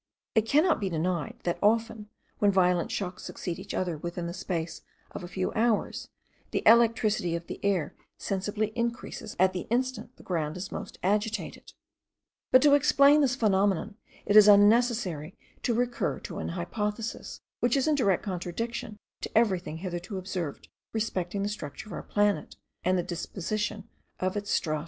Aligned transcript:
It 0.33 0.47
cannot 0.47 0.79
be 0.79 0.89
denied, 0.89 1.35
that 1.43 1.59
often, 1.61 2.09
when 2.39 2.51
violent 2.51 2.89
shocks 2.89 3.21
succeed 3.23 3.59
each 3.59 3.75
other 3.75 3.99
within 3.99 4.25
the 4.25 4.33
space 4.33 4.81
of 5.11 5.23
a 5.23 5.27
few 5.27 5.51
hours, 5.53 6.09
the 6.49 6.63
electricity 6.65 7.35
of 7.35 7.45
the 7.45 7.59
air 7.63 7.93
sensibly 8.17 8.71
increases 8.75 9.35
at 9.37 9.53
the 9.53 9.67
instant 9.69 10.15
the 10.17 10.23
ground 10.23 10.57
is 10.57 10.71
most 10.71 10.97
agitated; 11.03 11.73
but 12.49 12.63
to 12.63 12.73
explain 12.73 13.21
this 13.21 13.35
phenomenon, 13.35 13.95
it 14.25 14.35
is 14.35 14.47
unnecessary 14.47 15.37
to 15.61 15.75
recur 15.75 16.19
to 16.21 16.39
an 16.39 16.49
hypothesis, 16.57 17.41
which 17.59 17.77
is 17.77 17.87
in 17.87 17.93
direct 17.93 18.23
contradiction 18.23 18.97
to 19.21 19.29
everything 19.37 19.77
hitherto 19.77 20.17
observed 20.17 20.67
respecting 20.93 21.43
the 21.43 21.47
structure 21.49 21.87
of 21.89 21.93
our 21.93 22.01
planet, 22.01 22.55
and 22.83 22.97
the 22.97 23.03
disposition 23.03 23.87
of 24.19 24.35
its 24.35 24.49
strata. 24.49 24.79